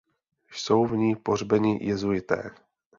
Jsou 0.51 0.85
v 0.85 0.97
ní 0.97 1.15
pohřbeni 1.15 1.85
jezuité. 1.85 2.51